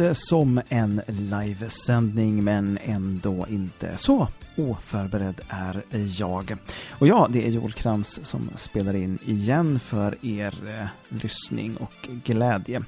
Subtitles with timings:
[0.00, 5.84] inte som en livesändning men ändå inte så oförberedd är
[6.20, 6.56] jag.
[6.90, 12.08] Och ja, det är Joel Krantz som spelar in igen för er eh, lyssning och
[12.24, 12.82] glädje.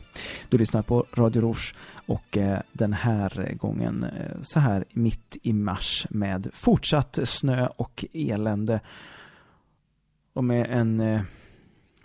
[0.48, 5.52] Du lyssnar på Radio Rouge och eh, den här gången eh, så här mitt i
[5.52, 8.80] mars med fortsatt snö och elände.
[10.32, 11.22] Och med en, eh,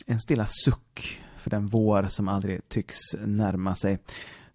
[0.05, 3.99] en stilla suck för den vår som aldrig tycks närma sig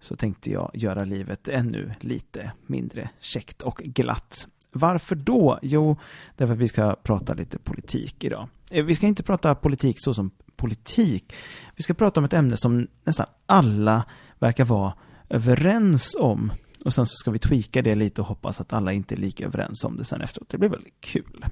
[0.02, 4.48] så tänkte jag göra livet ännu lite mindre käckt och glatt.
[4.73, 5.59] Varför då?
[5.62, 5.97] Jo,
[6.37, 8.48] därför att vi ska prata lite politik idag.
[8.70, 11.32] Eh, vi ska inte prata politik så som politik.
[11.76, 14.04] Vi ska prata om ett ämne som nästan alla
[14.38, 14.95] verkar vara
[15.29, 16.52] överens om.
[16.85, 19.45] Och sen så ska vi tweaka det lite och hoppas att alla inte är lika
[19.45, 20.48] överens om det sen efteråt.
[20.48, 21.45] Det blir väldigt kul.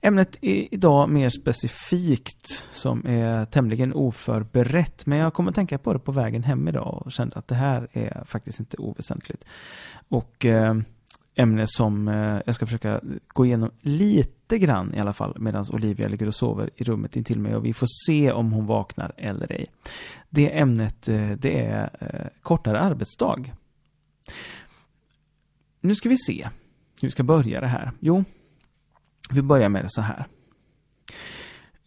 [0.00, 5.92] Ämnet är idag mer specifikt som är tämligen oförberett men jag kommer att tänka på
[5.92, 9.44] det på vägen hem idag och kände att det här är faktiskt inte oväsentligt.
[10.08, 10.74] Och eh,
[11.34, 16.08] ämne som eh, jag ska försöka gå igenom lite grann i alla fall medan Olivia
[16.08, 19.52] ligger och sover i rummet intill mig och vi får se om hon vaknar eller
[19.52, 19.66] ej.
[20.30, 23.44] Det ämnet eh, det är kortare arbetsdag.
[25.80, 26.48] Nu ska vi se
[27.00, 27.92] hur vi ska börja det här.
[28.00, 28.24] Jo,
[29.30, 30.26] vi börjar med det så här.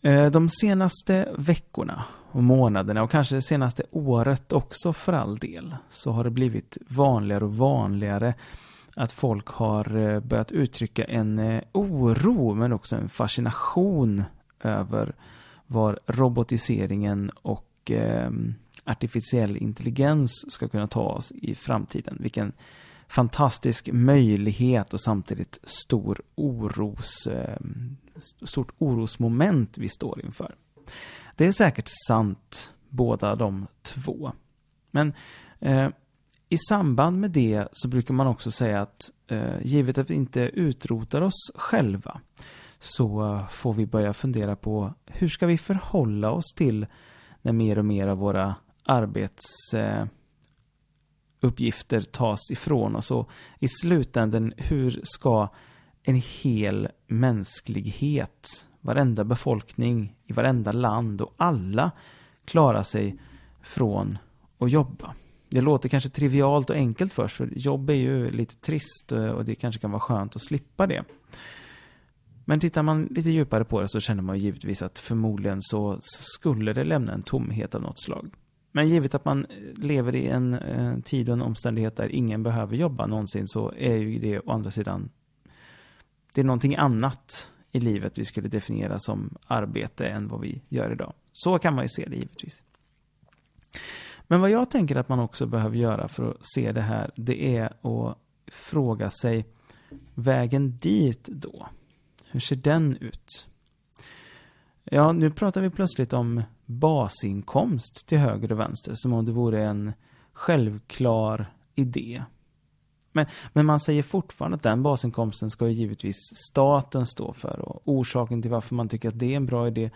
[0.01, 5.75] Eh, de senaste veckorna och månaderna och kanske det senaste året också för all del
[5.89, 8.33] så har det blivit vanligare och vanligare
[8.95, 14.23] att folk har eh, börjat uttrycka en eh, oro men också en fascination
[14.59, 15.15] över
[15.67, 22.17] var robotiseringen och ehm, artificiell intelligens ska kunna ta oss i framtiden.
[22.19, 22.51] Vilken
[23.09, 27.57] fantastisk möjlighet och samtidigt stor oros, eh,
[28.43, 30.55] stort orosmoment vi står inför.
[31.35, 34.31] Det är säkert sant båda de två.
[34.91, 35.13] Men
[35.59, 35.89] eh,
[36.49, 40.41] i samband med det så brukar man också säga att eh, givet att vi inte
[40.41, 42.21] utrotar oss själva
[42.79, 46.85] så får vi börja fundera på hur ska vi förhålla oss till
[47.41, 48.55] när mer och mer av våra
[48.85, 49.73] arbets...
[49.73, 50.05] eh,
[51.41, 53.29] uppgifter tas ifrån oss och
[53.59, 55.49] i slutänden, hur ska
[56.03, 61.91] en hel mänsklighet, varenda befolkning i varenda land och alla
[62.45, 63.19] klara sig
[63.61, 64.17] från
[64.57, 65.13] att jobba.
[65.49, 69.45] Det låter kanske trivialt och enkelt först, för jobb är ju lite trist eh, och
[69.45, 71.03] det kanske kan vara skönt att slippa det.
[72.45, 76.73] Men tittar man lite djupare på det så känner man givetvis att förmodligen så skulle
[76.73, 78.31] det lämna en tomhet av något slag.
[78.71, 82.75] Men givet att man lever i en eh, tid och en omständighet där ingen behöver
[82.75, 85.09] jobba någonsin så är ju det å andra sidan
[86.33, 90.91] det är någonting annat i livet vi skulle definiera som arbete än vad vi gör
[90.91, 91.13] idag.
[91.33, 92.63] Så kan man ju se det givetvis.
[94.27, 97.57] Men vad jag tänker att man också behöver göra för att se det här, det
[97.57, 99.45] är att fråga sig
[100.15, 101.67] vägen dit då.
[102.31, 103.47] Hur ser den ut?
[104.83, 109.65] Ja, nu pratar vi plötsligt om basinkomst till höger och vänster, som om det vore
[109.65, 109.93] en
[110.33, 112.23] självklar idé.
[113.11, 116.15] Men, men man säger fortfarande att den basinkomsten ska ju givetvis
[116.49, 119.91] staten stå för och orsaken till varför man tycker att det är en bra idé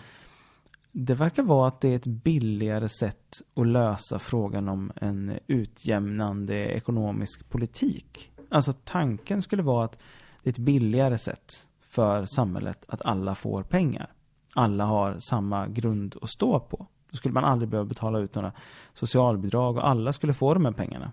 [0.95, 6.55] det verkar vara att det är ett billigare sätt att lösa frågan om en utjämnande
[6.55, 8.31] ekonomisk politik.
[8.49, 9.99] Alltså tanken skulle vara att
[10.43, 14.11] det är ett billigare sätt för samhället att alla får pengar.
[14.53, 16.87] Alla har samma grund att stå på.
[17.11, 18.51] Då skulle man aldrig behöva betala ut några
[18.93, 21.11] socialbidrag och alla skulle få de här pengarna.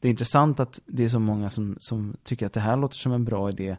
[0.00, 2.96] Det är intressant att det är så många som, som tycker att det här låter
[2.96, 3.76] som en bra idé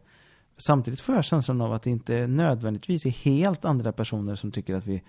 [0.66, 4.76] Samtidigt får jag känslan av att det inte nödvändigtvis är helt andra personer som tycker
[4.76, 5.04] att vi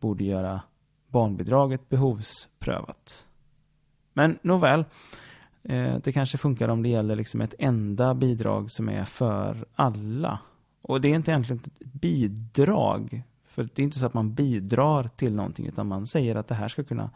[0.00, 0.60] borde göra
[1.08, 3.26] barnbidraget behovsprövat.
[4.12, 4.84] Men nåväl,
[5.62, 10.38] eh, det kanske funkar om det gäller liksom ett enda bidrag som är för alla.
[10.88, 13.22] Och det är inte egentligen ett bidrag.
[13.44, 16.54] För det är inte så att man bidrar till någonting utan man säger att det
[16.54, 17.10] här ska, kunna,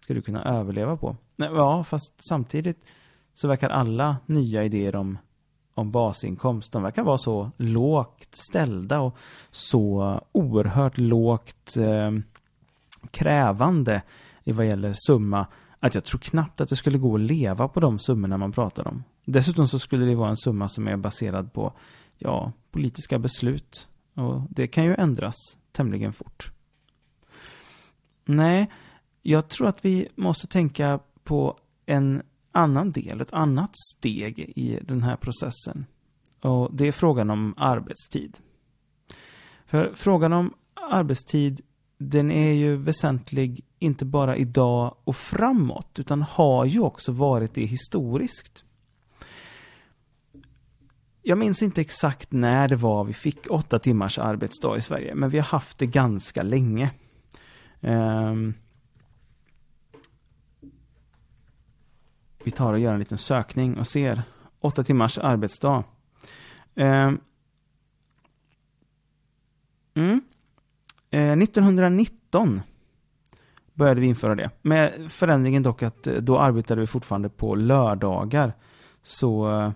[0.00, 1.16] ska du kunna överleva på.
[1.36, 2.92] Ja, fast samtidigt
[3.34, 5.18] så verkar alla nya idéer om
[5.74, 6.72] om basinkomst.
[6.72, 9.16] De verkar vara så lågt ställda och
[9.50, 12.10] så oerhört lågt eh,
[13.10, 14.02] krävande
[14.44, 15.46] i vad gäller summa
[15.80, 18.88] att jag tror knappt att det skulle gå att leva på de summorna man pratar
[18.88, 19.04] om.
[19.24, 21.72] Dessutom så skulle det vara en summa som är baserad på
[22.18, 23.88] ja, politiska beslut.
[24.14, 25.34] Och det kan ju ändras
[25.72, 26.52] tämligen fort.
[28.24, 28.70] Nej,
[29.22, 32.22] jag tror att vi måste tänka på en
[32.52, 35.86] annan del, ett annat steg i den här processen.
[36.40, 38.38] Och det är frågan om arbetstid.
[39.66, 41.60] För frågan om arbetstid,
[41.98, 47.64] den är ju väsentlig inte bara idag och framåt, utan har ju också varit det
[47.64, 48.64] historiskt.
[51.24, 55.30] Jag minns inte exakt när det var vi fick åtta timmars arbetsdag i Sverige, men
[55.30, 56.90] vi har haft det ganska länge.
[57.80, 58.54] Um,
[62.44, 64.22] vi tar och gör en liten sökning och ser
[64.60, 65.84] åtta timmars arbetsdag.
[66.74, 67.20] Um,
[69.94, 70.20] mm,
[71.10, 72.60] eh, 1919
[73.74, 74.50] började vi införa det.
[74.62, 78.52] Med förändringen dock att eh, då arbetade vi fortfarande på lördagar.
[79.02, 79.72] Så, eh,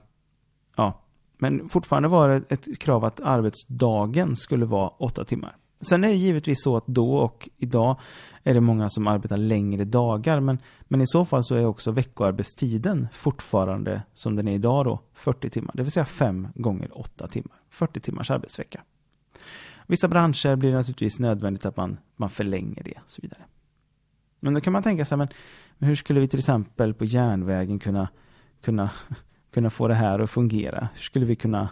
[0.77, 1.06] ja,
[1.39, 5.57] men fortfarande var det ett krav att arbetsdagen skulle vara åtta timmar.
[5.81, 8.01] Sen är det givetvis så att då och idag
[8.43, 11.91] är det många som arbetar längre dagar, men, men i så fall så är också
[11.91, 17.27] veckoarbetstiden fortfarande som den är idag då 40 timmar, det vill säga 5 gånger 8
[17.27, 17.57] timmar.
[17.71, 18.83] 40 timmars arbetsvecka.
[19.87, 23.43] Vissa branscher blir det naturligtvis nödvändigt att man, man förlänger det och så vidare.
[24.41, 25.29] Men då kan man tänka sig, men,
[25.79, 28.09] men hur skulle vi till exempel på järnvägen kunna,
[28.63, 28.91] kunna
[29.57, 30.89] kunna få det här att fungera?
[30.95, 31.69] Hur skulle vi kunna,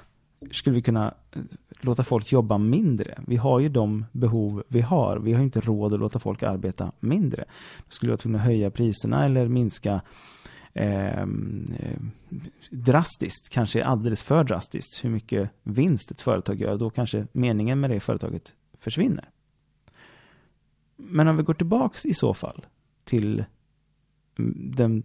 [0.51, 1.43] skulle vi kunna eh,
[1.81, 3.19] låta folk jobba mindre?
[3.27, 5.19] Vi har ju de behov vi har.
[5.19, 7.45] Vi har inte råd att låta folk arbeta mindre.
[7.77, 10.01] Då skulle vi vara tvungna att höja priserna eller minska
[10.75, 12.01] ehm, eh,
[12.71, 16.77] drastiskt, kanske alldeles för drastiskt, hur mycket vinst ett företag gör.
[16.77, 19.29] Då kanske meningen med det företaget försvinner.
[20.97, 22.67] Men om vi går tillbaks i så fall
[23.05, 23.45] till
[24.39, 25.03] mm, den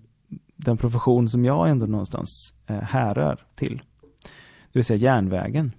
[0.60, 3.82] den profession som jag ändå någonstans eh, härrör till.
[4.72, 5.72] Det vill säga järnvägen.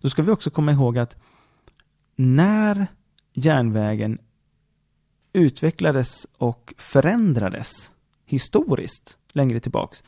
[0.00, 1.16] Då ska vi också komma ihåg att
[2.16, 2.86] när
[3.32, 4.18] järnvägen
[5.32, 7.90] utvecklades och förändrades
[8.24, 10.04] historiskt längre tillbaks,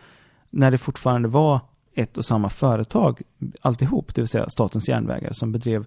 [0.50, 1.61] när det fortfarande var
[1.94, 3.23] ett och samma företag
[3.61, 5.87] alltihop, det vill säga Statens järnvägar som bedrev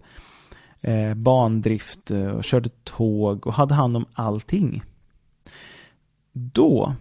[0.81, 4.83] eh, bandrift eh, och körde tåg och hade hand om allting
[6.37, 6.95] då,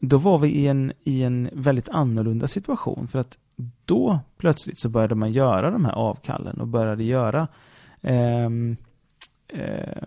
[0.00, 3.08] då var vi i en, i en väldigt annorlunda situation.
[3.08, 3.38] För att
[3.84, 7.48] då plötsligt så började man göra de här avkallen och började göra
[8.02, 8.48] eh,
[9.48, 10.02] eh,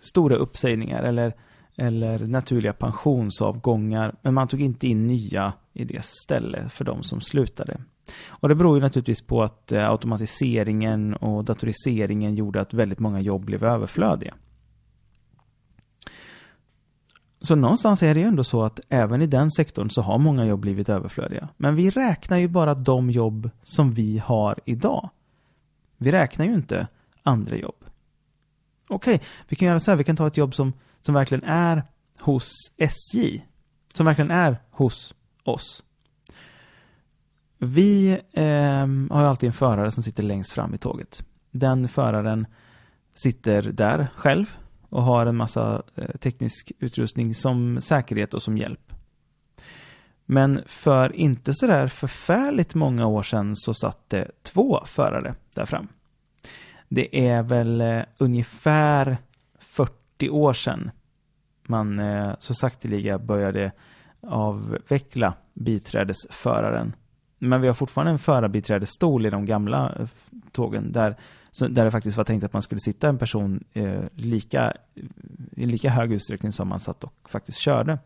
[0.00, 1.32] stora uppsägningar eller,
[1.76, 4.14] eller naturliga pensionsavgångar.
[4.22, 7.80] Men man tog inte in nya i det ställe för de som slutade.
[8.28, 13.20] Och det beror ju naturligtvis på att eh, automatiseringen och datoriseringen gjorde att väldigt många
[13.20, 14.34] jobb blev överflödiga.
[17.40, 20.46] Så någonstans är det ju ändå så att även i den sektorn så har många
[20.46, 21.48] jobb blivit överflödiga.
[21.56, 25.10] Men vi räknar ju bara de jobb som vi har idag.
[25.96, 26.86] Vi räknar ju inte
[27.22, 27.84] andra jobb.
[28.88, 31.44] Okej, okay, vi kan göra så här, vi kan ta ett jobb som, som verkligen
[31.44, 31.82] är
[32.20, 33.44] hos SJ.
[33.94, 35.14] Som verkligen är hos
[35.44, 35.82] oss.
[37.58, 41.24] Vi eh, har alltid en förare som sitter längst fram i tåget.
[41.50, 42.46] Den föraren
[43.14, 44.56] sitter där själv
[44.88, 48.92] och har en massa eh, teknisk utrustning som säkerhet och som hjälp.
[50.26, 55.88] Men för inte sådär förfärligt många år sedan så satt det två förare där fram.
[56.88, 59.16] Det är väl eh, ungefär
[59.58, 60.90] 40 år sedan
[61.68, 63.72] man eh, så sakteliga började
[64.20, 66.92] avveckla biträdesföraren.
[67.38, 70.08] Men vi har fortfarande en förarbiträdesstol i de gamla
[70.52, 71.16] tågen där
[71.50, 74.72] så där det faktiskt var tänkt att man skulle sitta en person eh, lika,
[75.56, 77.98] i lika hög utsträckning som man satt och faktiskt körde.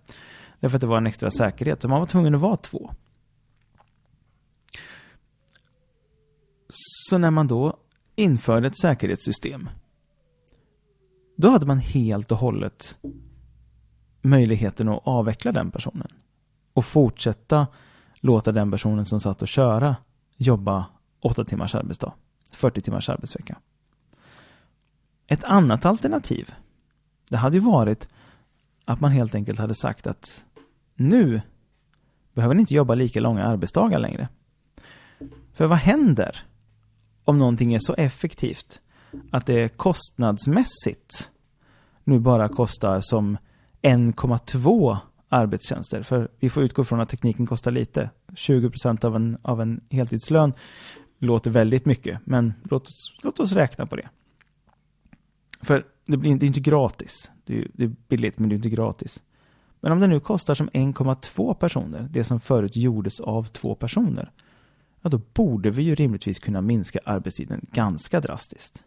[0.60, 1.82] Därför att det var en extra säkerhet.
[1.82, 2.90] Så man var tvungen att vara två.
[7.08, 7.76] Så när man då
[8.16, 9.68] införde ett säkerhetssystem
[11.36, 12.98] då hade man helt och hållet
[14.22, 16.08] möjligheten att avveckla den personen
[16.72, 17.66] och fortsätta
[18.20, 19.96] låta den personen som satt och köra
[20.36, 20.86] jobba
[21.20, 22.12] åtta timmars arbetsdag.
[22.52, 23.58] 40 timmars arbetsvecka.
[25.26, 26.54] Ett annat alternativ,
[27.28, 28.08] det hade ju varit
[28.84, 30.44] att man helt enkelt hade sagt att
[30.94, 31.42] nu
[32.32, 34.28] behöver ni inte jobba lika långa arbetsdagar längre.
[35.52, 36.42] För vad händer
[37.24, 38.80] om någonting är så effektivt
[39.30, 41.30] att det kostnadsmässigt
[42.04, 43.38] nu bara kostar som
[43.82, 44.96] 1,2
[45.28, 46.02] arbetstjänster.
[46.02, 48.10] För vi får utgå från att tekniken kostar lite.
[48.28, 50.52] 20% av en, av en heltidslön
[51.22, 54.08] låter väldigt mycket, men låt oss, låt oss räkna på det.
[55.60, 57.30] För det blir det är inte gratis.
[57.44, 59.22] Det är, det är billigt, men det är inte gratis.
[59.80, 64.30] Men om det nu kostar som 1,2 personer, det som förut gjordes av två personer,
[65.02, 68.84] ja då borde vi ju rimligtvis kunna minska arbetstiden ganska drastiskt.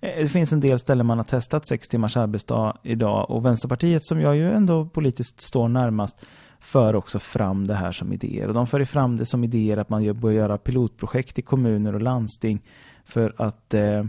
[0.00, 4.06] Eh, det finns en del ställen man har testat sex timmars arbetsdag idag och Vänsterpartiet
[4.06, 6.26] som jag ju ändå politiskt står närmast
[6.64, 8.48] för också fram det här som idéer.
[8.48, 12.02] Och de för fram det som idéer att man bör göra pilotprojekt i kommuner och
[12.02, 12.62] landsting
[13.04, 14.04] för att, eh,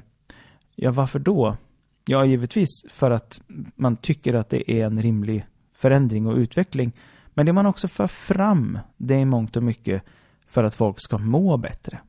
[0.75, 1.57] ja varför då?
[2.05, 3.41] Ja, givetvis för att
[3.75, 5.45] man tycker att det är en rimlig
[5.75, 6.91] förändring och utveckling.
[7.33, 10.03] Men det man också för fram, det är mångt och mycket
[10.47, 11.99] för att folk ska må bättre.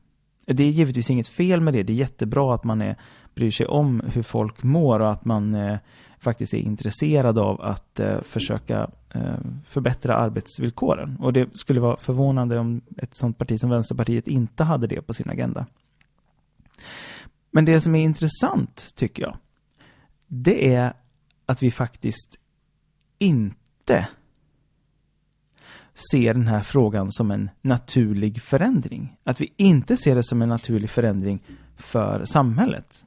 [0.45, 1.83] Det är givetvis inget fel med det.
[1.83, 2.95] Det är jättebra att man är,
[3.37, 5.77] bryr sig om hur folk mår och att man eh,
[6.19, 11.17] faktiskt är intresserad av att eh, försöka eh, förbättra arbetsvillkoren.
[11.19, 15.13] Och det skulle vara förvånande om ett sådant parti som Vänsterpartiet inte hade det på
[15.13, 15.65] sin agenda.
[17.51, 19.37] Men det som är intressant, tycker jag,
[20.27, 20.93] det är
[21.45, 22.39] att vi faktiskt
[23.19, 24.07] inte
[26.11, 29.17] ser den här frågan som en naturlig förändring.
[29.23, 31.43] Att vi inte ser det som en naturlig förändring
[31.75, 33.05] för samhället.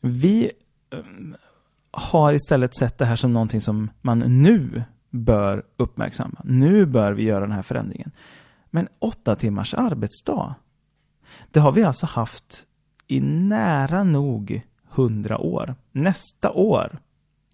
[0.00, 0.50] Vi
[0.90, 0.98] eh,
[1.90, 6.40] har istället sett det här som någonting som man nu bör uppmärksamma.
[6.44, 8.10] Nu bör vi göra den här förändringen.
[8.70, 10.54] Men åtta timmars arbetsdag,
[11.50, 12.66] det har vi alltså haft
[13.06, 15.74] i nära nog hundra år.
[15.92, 16.98] Nästa år,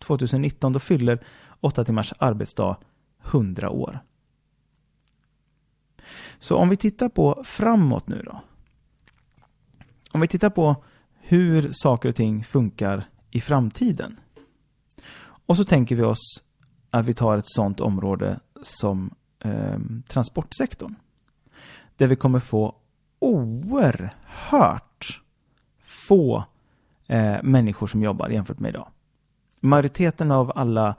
[0.00, 1.24] 2019, då fyller
[1.60, 2.76] åtta timmars arbetsdag
[3.18, 4.00] hundra år.
[6.38, 8.40] Så om vi tittar på framåt nu då.
[10.12, 10.84] Om vi tittar på
[11.26, 14.16] hur saker och ting funkar i framtiden.
[15.47, 16.43] Och så tänker vi oss
[16.90, 19.14] att vi tar ett sådant område som
[19.45, 19.78] eh,
[20.09, 20.95] transportsektorn.
[21.97, 22.75] Där vi kommer få
[23.19, 25.23] oerhört
[26.09, 26.45] få
[27.07, 28.88] eh, människor som jobbar jämfört med idag.
[29.61, 30.95] Majoriteten av alla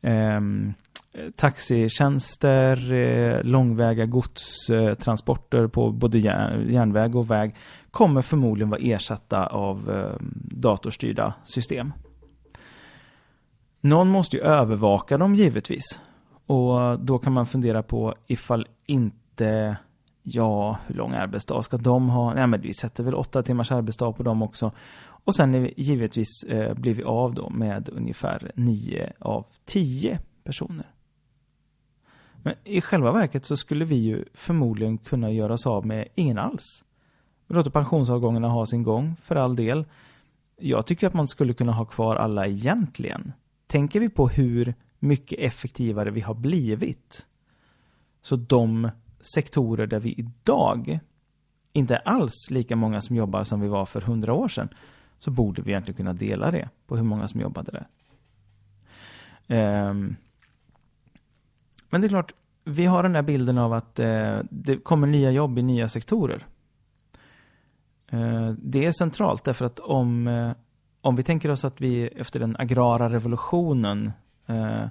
[0.00, 0.40] eh,
[1.12, 7.54] Eh, taxitjänster, eh, långväga godstransporter på både järnväg och väg
[7.90, 11.92] kommer förmodligen vara ersatta av eh, datorstyrda system.
[13.80, 16.00] Någon måste ju övervaka dem givetvis.
[16.46, 19.76] Och då kan man fundera på ifall inte,
[20.22, 22.34] ja, hur lång arbetsdag ska de ha?
[22.34, 24.72] Nej, men vi sätter väl åtta timmars arbetsdag på dem också.
[25.24, 30.86] Och sen givetvis eh, blir vi av då med ungefär nio av tio personer.
[32.42, 36.38] Men i själva verket så skulle vi ju förmodligen kunna göra oss av med ingen
[36.38, 36.84] alls.
[37.46, 39.84] Vi låter pensionsavgångarna ha sin gång, för all del.
[40.56, 43.32] Jag tycker att man skulle kunna ha kvar alla egentligen.
[43.66, 47.26] Tänker vi på hur mycket effektivare vi har blivit,
[48.22, 48.90] så de
[49.34, 51.00] sektorer där vi idag
[51.72, 54.68] inte är alls lika många som jobbar som vi var för hundra år sedan,
[55.18, 57.86] så borde vi egentligen kunna dela det på hur många som jobbade
[59.46, 59.88] där.
[59.88, 60.16] Um,
[61.90, 65.30] men det är klart, vi har den där bilden av att eh, det kommer nya
[65.30, 66.46] jobb i nya sektorer.
[68.10, 70.52] Eh, det är centralt därför att om, eh,
[71.00, 74.12] om vi tänker oss att vi efter den agrara revolutionen
[74.46, 74.88] eh, eh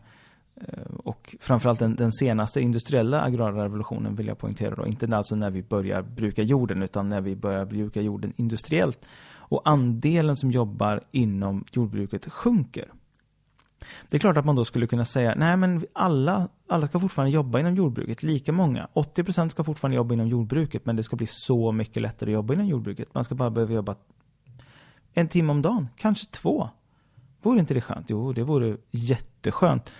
[1.03, 5.51] och framförallt den, den senaste industriella agrara revolutionen vill jag poängtera då, inte alltså när
[5.51, 9.05] vi börjar bruka jorden utan när vi börjar bruka jorden industriellt
[9.49, 12.91] och andelen som jobbar inom jordbruket sjunker.
[14.09, 17.31] Det är klart att man då skulle kunna säga, nej men alla, alla ska fortfarande
[17.31, 18.87] jobba inom jordbruket, lika många.
[18.93, 22.53] 80% ska fortfarande jobba inom jordbruket, men det ska bli så mycket lättare att jobba
[22.53, 23.13] inom jordbruket.
[23.13, 23.95] Man ska bara behöva jobba
[25.13, 26.69] en timme om dagen, kanske två.
[27.41, 28.09] Vore inte det skönt?
[28.09, 29.91] Jo, det vore jätteskönt.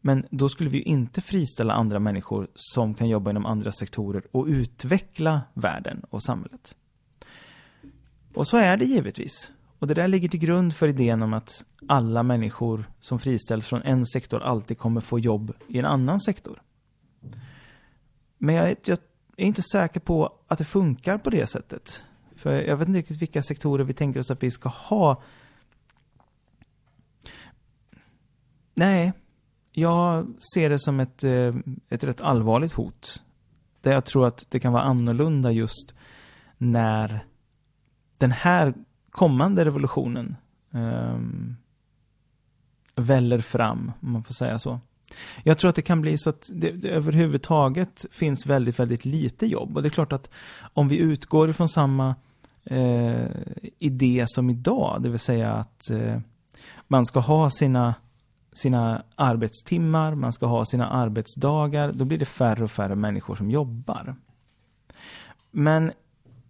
[0.00, 4.46] Men då skulle vi inte friställa andra människor som kan jobba inom andra sektorer och
[4.46, 6.76] utveckla världen och samhället.
[8.34, 9.50] Och så är det givetvis.
[9.78, 13.82] Och det där ligger till grund för idén om att alla människor som friställs från
[13.82, 16.62] en sektor alltid kommer få jobb i en annan sektor.
[18.38, 18.98] Men jag, jag
[19.36, 22.02] är inte säker på att det funkar på det sättet.
[22.36, 25.22] För jag vet inte riktigt vilka sektorer vi tänker oss att vi ska ha.
[28.74, 29.12] Nej,
[29.72, 31.54] jag ser det som ett, eh,
[31.88, 33.22] ett rätt allvarligt hot.
[33.80, 35.94] Där jag tror att det kan vara annorlunda just
[36.58, 37.26] när
[38.18, 38.74] den här
[39.16, 40.36] kommande revolutionen
[40.74, 41.18] eh,
[42.96, 44.80] väller fram, om man får säga så.
[45.42, 49.46] Jag tror att det kan bli så att det, det överhuvudtaget finns väldigt, väldigt lite
[49.46, 49.76] jobb.
[49.76, 50.30] Och det är klart att
[50.74, 52.14] om vi utgår ifrån samma
[52.64, 53.26] eh,
[53.78, 56.20] idé som idag, det vill säga att eh,
[56.88, 57.94] man ska ha sina,
[58.52, 63.50] sina arbetstimmar, man ska ha sina arbetsdagar, då blir det färre och färre människor som
[63.50, 64.14] jobbar.
[65.50, 65.92] Men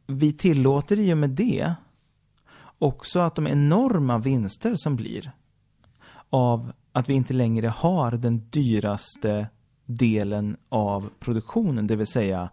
[0.07, 1.75] vi tillåter i och med det
[2.79, 5.33] också att de enorma vinster som blir
[6.31, 9.49] av att vi inte längre har den dyraste
[9.87, 12.51] delen av produktionen, det vill säga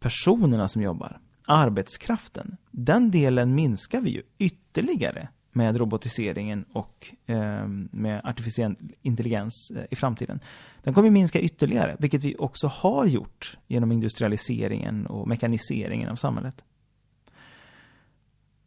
[0.00, 2.56] personerna som jobbar, arbetskraften.
[2.70, 9.96] Den delen minskar vi ju ytterligare med robotiseringen och eh, med artificiell intelligens eh, i
[9.96, 10.40] framtiden.
[10.82, 16.64] Den kommer minska ytterligare, vilket vi också har gjort genom industrialiseringen och mekaniseringen av samhället.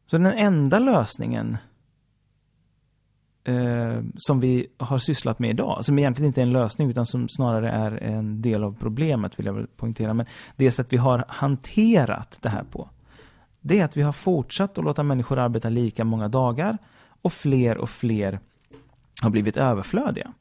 [0.07, 1.57] Så den enda lösningen
[3.43, 7.29] eh, som vi har sysslat med idag, som egentligen inte är en lösning utan som
[7.29, 10.13] snarare är en del av problemet vill jag väl poängtera.
[10.13, 12.89] Men det sätt vi har hanterat det här på,
[13.61, 16.77] det är att vi har fortsatt att låta människor arbeta lika många dagar
[17.21, 18.39] och fler och fler
[19.21, 20.33] har blivit överflödiga.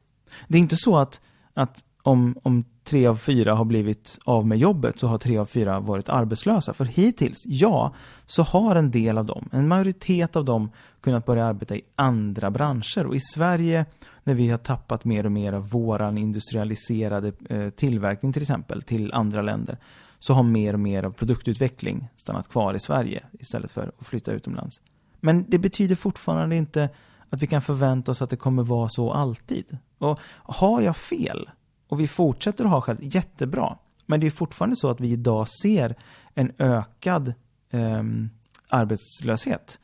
[0.49, 1.21] Det är inte så att,
[1.55, 5.45] att om, om tre av fyra har blivit av med jobbet så har tre av
[5.45, 6.75] fyra varit arbetslösa.
[6.75, 7.95] För hittills, ja,
[8.27, 10.71] så har en del av dem, en majoritet av dem
[11.01, 13.07] kunnat börja arbeta i andra branscher.
[13.07, 13.87] Och i Sverige,
[14.25, 19.13] när vi har tappat mer och mer av våran industrialiserade eh, tillverkning till exempel till
[19.13, 19.79] andra länder,
[20.19, 24.33] så har mer och mer av produktutveckling stannat kvar i Sverige istället för att flytta
[24.33, 24.81] utomlands.
[25.21, 26.89] Men det betyder fortfarande inte
[27.31, 29.79] att vi kan förvänta oss att det kommer vara så alltid.
[29.99, 31.49] Och har jag fel
[31.89, 33.77] och vi fortsätter att ha skäl, jättebra.
[34.07, 35.95] Men det är fortfarande så att vi idag ser
[36.35, 37.35] en ökad
[37.71, 38.03] eh,
[38.69, 39.79] arbetslöshet.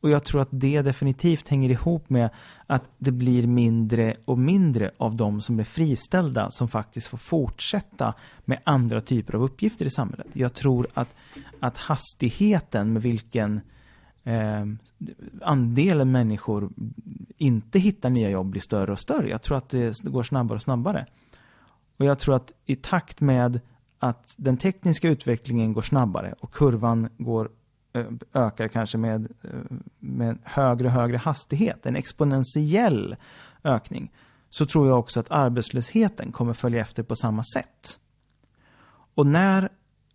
[0.00, 2.30] Och jag tror att det definitivt hänger ihop med
[2.66, 8.14] att det blir mindre och mindre av de som är friställda som faktiskt får fortsätta
[8.44, 10.26] med andra typer av uppgifter i samhället.
[10.32, 11.14] Jag tror att,
[11.60, 13.60] att hastigheten med vilken
[14.24, 14.66] eh,
[15.42, 16.70] andelen människor
[17.36, 19.28] inte hittar nya jobb blir större och större.
[19.28, 21.06] Jag tror att det går snabbare och snabbare.
[21.98, 23.60] Och jag tror att i takt med
[23.98, 27.50] att den tekniska utvecklingen går snabbare och kurvan går,
[27.92, 33.16] eh, ökar kanske med, eh, med högre och högre hastighet, en exponentiell
[33.64, 34.12] ökning,
[34.50, 37.98] så tror jag också att arbetslösheten kommer följa efter på samma sätt.
[39.14, 39.68] Och när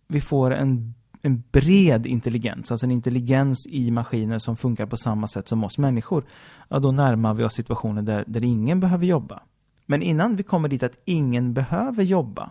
[0.08, 5.28] vi får en, en bred intelligens, alltså en intelligens i maskiner som funkar på samma
[5.28, 6.24] sätt som oss människor,
[6.68, 9.42] ja då närmar vi oss situationer där, där ingen behöver jobba.
[9.86, 12.50] Men innan vi kommer dit att ingen behöver jobba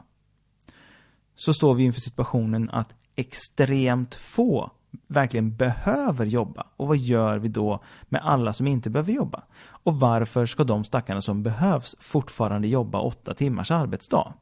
[1.36, 4.72] så står vi inför situationen att extremt få
[5.08, 6.68] verkligen behöver jobba.
[6.78, 9.44] Och vad gör vi då med alla som inte behöver jobba?
[9.64, 14.34] Och varför ska de stackarna som behövs fortfarande jobba åtta timmars arbetsdag?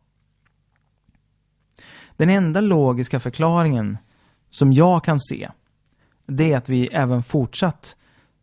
[2.18, 3.98] Den enda logiska förklaringen
[4.50, 5.50] som jag kan se
[6.26, 7.98] det är att vi även fortsatt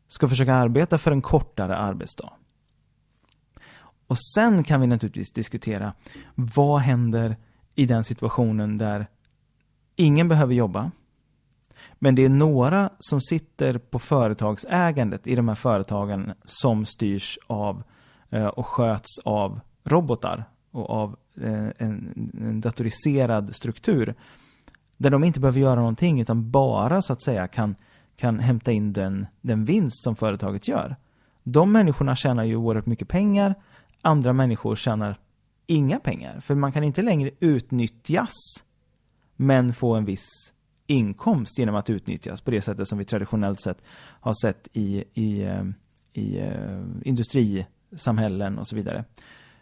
[0.08, 2.32] ska försöka arbeta för en kortare arbetsdag.
[4.08, 5.92] Och sen kan vi naturligtvis diskutera
[6.34, 7.36] vad händer
[7.74, 9.06] i den situationen där
[9.96, 10.90] ingen behöver jobba.
[11.98, 17.82] Men det är några som sitter på företagsägandet i de här företagen som styrs av
[18.30, 24.14] eh, och sköts av robotar och av eh, en, en datoriserad struktur.
[24.96, 27.76] Där de inte behöver göra någonting utan bara så att säga kan,
[28.16, 30.96] kan hämta in den, den vinst som företaget gör.
[31.42, 33.54] De människorna tjänar ju oerhört mycket pengar
[34.08, 35.18] andra människor tjänar
[35.66, 36.40] inga pengar.
[36.40, 38.34] För man kan inte längre utnyttjas
[39.36, 40.28] men få en viss
[40.86, 43.82] inkomst genom att utnyttjas på det sättet som vi traditionellt sett
[44.20, 45.64] har sett i, i, eh,
[46.12, 49.04] i eh, industrisamhällen och så vidare.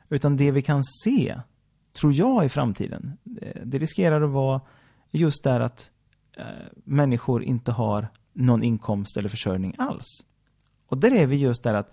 [0.08, 1.40] Utan det vi kan se,
[1.92, 4.60] tror jag i framtiden, eh, det, riskerar att vara
[5.10, 5.90] just där att
[6.84, 10.06] människor inte har någon inkomst eller försörjning alls.
[10.86, 11.92] Och där är vi just där att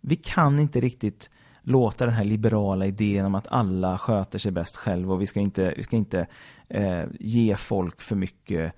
[0.00, 1.30] vi kan inte riktigt
[1.68, 5.40] låta den här liberala idén om att alla sköter sig bäst själv och vi ska
[5.40, 6.26] inte, vi ska inte
[6.68, 8.72] eh, ge folk för mycket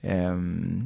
[0.00, 0.36] eh,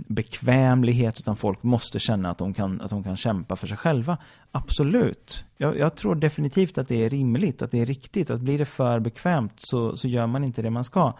[0.06, 4.18] bekvämlighet utan folk måste känna att de, kan, att de kan kämpa för sig själva.
[4.50, 5.44] Absolut.
[5.56, 8.30] Jag, jag, tror definitivt att det är rimligt, att det är riktigt.
[8.30, 11.12] Att blir det för bekvämt så, så gör man inte det man ska.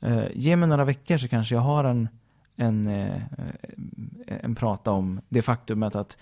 [0.00, 2.08] Eh, ge mig några veckor så kanske jag har en,
[2.56, 3.22] en, eh,
[4.26, 6.16] en prata om det faktumet att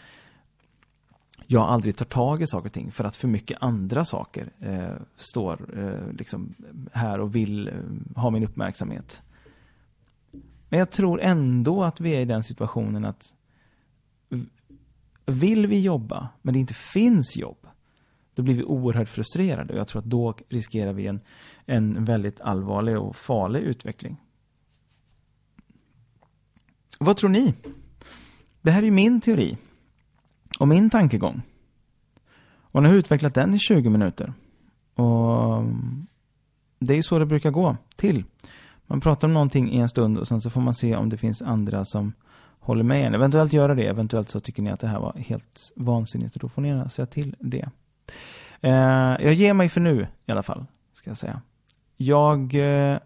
[1.53, 4.95] jag aldrig tar tag i saker och ting för att för mycket andra saker eh,
[5.17, 6.55] står eh, liksom
[6.93, 7.75] här och vill eh,
[8.17, 9.23] ha min uppmärksamhet.
[10.69, 13.23] Men jag tror ändå att vi är i den situationen att
[15.27, 17.67] vill vi jobba men det inte finns jobb
[18.35, 21.21] då blir vi oerhört frustrerade och jag tror att då riskerar vi en,
[21.67, 24.17] en väldigt allvarlig och farlig utveckling.
[27.01, 27.55] Vad tror ni?
[28.61, 29.59] Det här är ju min teori
[30.59, 31.43] och min tankegång.
[32.73, 34.33] Och nu har jag utvecklat den i 20 minuter.
[34.95, 36.07] Och mm,
[36.79, 38.25] det är ju så det brukar gå till.
[38.87, 41.17] Man pratar om någonting i en stund och sen så får man se om det
[41.17, 42.12] finns andra som
[42.61, 43.15] håller med en.
[43.15, 46.49] Eventuellt göra det, eventuellt så tycker ni att det här var helt vansinnigt och då
[46.49, 47.71] får ni säga till det.
[48.61, 48.73] Eh,
[49.25, 51.41] jag ger mig för nu i alla fall, ska jag säga.
[51.97, 52.99] Jag eh,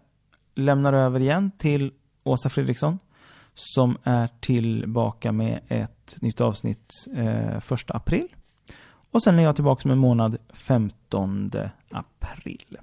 [0.55, 1.91] lämnar över igen till
[2.23, 2.99] Åsa Fredriksson
[3.57, 8.27] som är tillbaka med ett nytt avsnitt eh, första april.
[9.11, 11.49] Och sen är jag tillbaka med en månad 15
[11.91, 12.77] april.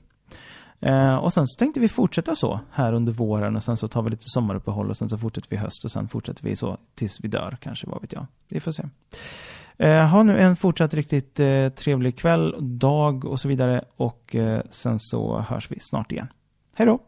[0.80, 4.02] Eh, och sen så tänkte vi fortsätta så här under våren och sen så tar
[4.02, 7.20] vi lite sommaruppehåll och sen så fortsätter vi höst och sen fortsätter vi så tills
[7.20, 8.26] vi dör kanske, vad vet jag.
[8.50, 8.82] Vi får se.
[9.76, 13.84] Eh, ha nu en fortsatt riktigt eh, trevlig kväll, dag och så vidare.
[13.96, 16.26] Och eh, sen så hörs vi snart igen.
[16.74, 16.98] Hej då!